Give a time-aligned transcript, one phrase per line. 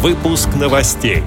[0.00, 1.24] Выпуск новостей.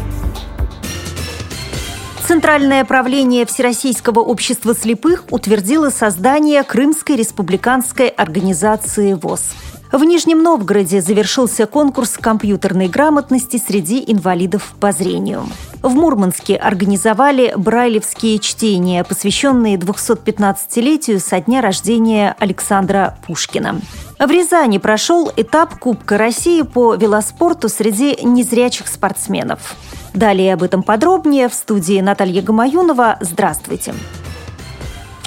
[2.25, 9.55] Центральное правление Всероссийского общества слепых утвердило создание Крымской республиканской организации ВОЗ.
[9.91, 15.43] В Нижнем Новгороде завершился конкурс компьютерной грамотности среди инвалидов по зрению.
[15.81, 23.81] В Мурманске организовали брайлевские чтения, посвященные 215-летию со дня рождения Александра Пушкина.
[24.17, 29.75] В Рязани прошел этап Кубка России по велоспорту среди незрячих спортсменов.
[30.13, 33.17] Далее об этом подробнее в студии Наталья Гамаюнова.
[33.19, 33.93] Здравствуйте.
[33.93, 34.30] В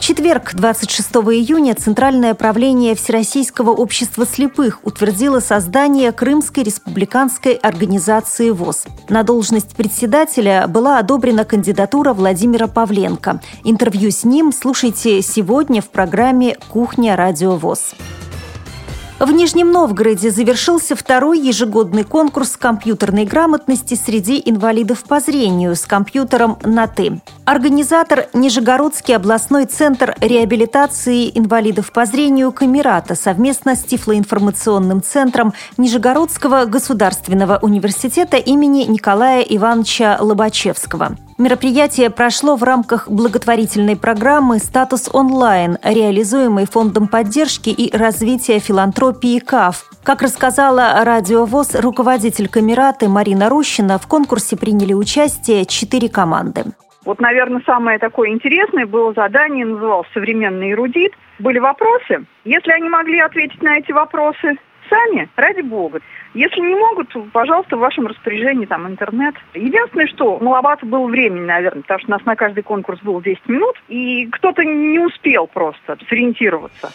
[0.04, 8.84] четверг, 26 июня, Центральное правление Всероссийского общества слепых утвердило создание Крымской республиканской организации ВОЗ.
[9.08, 13.40] На должность председателя была одобрена кандидатура Владимира Павленко.
[13.64, 17.94] Интервью с ним слушайте сегодня в программе «Кухня Радио ВОЗ».
[19.20, 26.58] В Нижнем Новгороде завершился второй ежегодный конкурс компьютерной грамотности среди инвалидов по зрению с компьютером
[26.64, 27.20] на «ты».
[27.44, 37.58] Организатор– Нижегородский областной центр реабилитации инвалидов по зрению «Камерата» совместно с Тифлоинформационным центром Нижегородского государственного
[37.62, 41.16] университета имени Николая Ивановича Лобачевского.
[41.36, 49.84] Мероприятие прошло в рамках благотворительной программы «Статус онлайн», реализуемой Фондом поддержки и развития филантропии КАФ.
[50.04, 56.66] Как рассказала Радио ВОЗ руководитель Камераты Марина Рощина, в конкурсе приняли участие четыре команды.
[57.04, 61.14] Вот, наверное, самое такое интересное было задание, называлось «Современный эрудит».
[61.40, 62.24] Были вопросы.
[62.44, 64.54] Если они могли ответить на эти вопросы
[64.88, 66.00] сами, ради бога.
[66.34, 69.34] Если не могут, пожалуйста, в вашем распоряжении там интернет.
[69.54, 73.48] Единственное, что маловато было времени, наверное, потому что у нас на каждый конкурс было 10
[73.48, 76.92] минут, и кто-то не успел просто сориентироваться.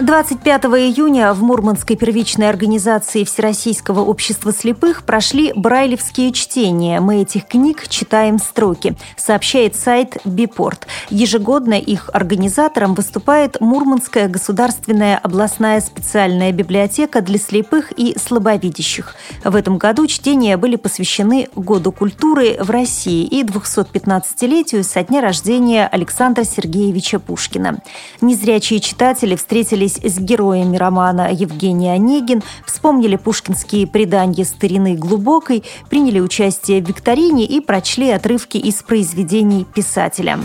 [0.00, 7.00] 25 июня в Мурманской первичной организации Всероссийского общества слепых прошли брайлевские чтения.
[7.00, 10.86] Мы этих книг читаем строки, сообщает сайт Бипорт.
[11.10, 19.14] Ежегодно их организатором выступает Мурманская государственная областная специальная библиотека для слепых и слабовидящих.
[19.44, 25.86] В этом году чтения были посвящены Году культуры в России и 215-летию со дня рождения
[25.86, 27.80] Александра Сергеевича Пушкина.
[28.22, 36.20] Незрячие читатели встретились встретились с героями романа Евгений Онегин, вспомнили пушкинские предания старины глубокой, приняли
[36.20, 40.38] участие в викторине и прочли отрывки из произведений писателя.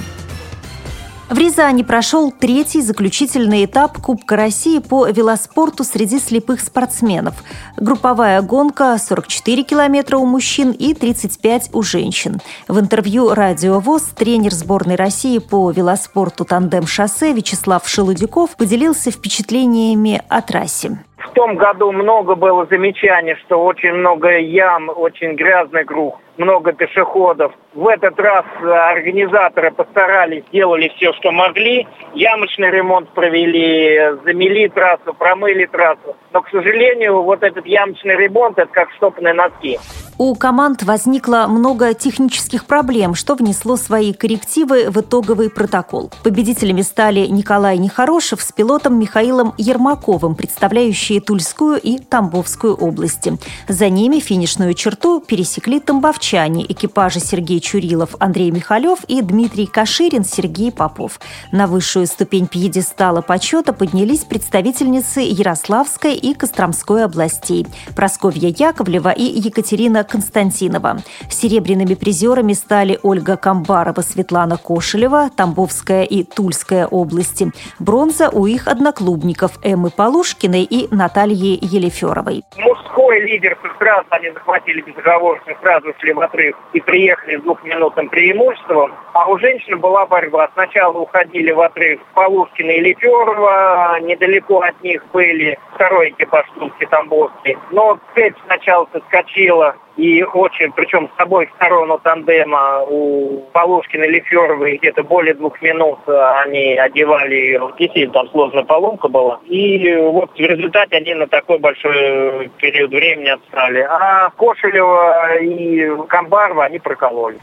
[1.27, 7.33] В Рязани прошел третий заключительный этап Кубка России по велоспорту среди слепых спортсменов.
[7.77, 12.41] Групповая гонка 44 километра у мужчин и 35 у женщин.
[12.67, 20.43] В интервью «Радио ВОЗ» тренер сборной России по велоспорту «Тандем-шоссе» Вячеслав Шелудяков поделился впечатлениями о
[20.43, 20.99] трассе.
[21.35, 27.53] Том году много было замечаний, что очень много ям, очень грязный круг много пешеходов.
[27.73, 31.87] В этот раз э, организаторы постарались, сделали все, что могли.
[32.13, 36.15] Ямочный ремонт провели, замели трассу, промыли трассу.
[36.33, 39.77] Но, к сожалению, вот этот ямочный ремонт– это как штопные носки.
[40.17, 46.09] У команд возникло много технических проблем, что внесло свои коррективы в итоговый протокол.
[46.23, 53.37] Победителями стали Николай Нехорошев с пилотом Михаилом Ермаковым, представляющие Тульскую и Тамбовскую области.
[53.67, 60.71] За ними финишную черту пересекли тамбовчане, экипажи Сергей Чурилов, Андрей Михалев и Дмитрий Каширин, Сергей
[60.71, 61.19] Попов.
[61.51, 70.04] На высшую ступень пьедестала почета поднялись представительницы Ярославской и Костромской областей– Просковья Яковлева и Екатерина
[70.05, 70.97] Константинова.
[71.29, 77.51] Серебряными призерами стали Ольга Камбарова, Светлана Кошелева, Тамбовская и Тульская области.
[77.79, 82.43] Бронза у их одноклубников Эммы Полушкиной и Натальи Елеферовой.
[82.57, 88.93] Мужской лидер сразу они захватили безоговорочно, сразу шли в отрыв и приехали с двухминутным преимуществом.
[89.13, 90.49] А у женщин была борьба.
[90.53, 97.57] Сначала уходили в отрыв Полушкина и Леферова, недалеко от них были второй экипаж Тульский Тамбовский.
[97.71, 104.11] Но цепь сначала соскочила и очень, причем с обоих сторон у тандема, у Полушкина и
[104.11, 107.73] Леферовой где-то более двух минут они одевали ее.
[107.79, 109.39] Действительно, там сложная поломка была.
[109.45, 113.81] И вот в результате они на такой большой период времени отстали.
[113.81, 117.37] А Кошелева и Камбарова они прокололи.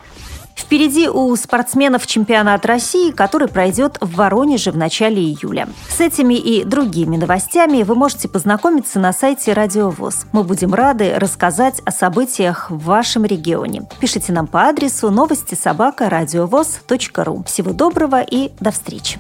[0.73, 5.69] Впереди у спортсменов чемпионат России, который пройдет в Воронеже в начале июля.
[5.91, 10.25] С этими и другими новостями вы можете познакомиться на сайте Радио ВОЗ.
[10.33, 13.87] Мы будем рады рассказать о событиях в вашем регионе.
[14.01, 17.45] Пишите нам по адресу новости собака ру.
[17.47, 19.19] Всего доброго и до встречи!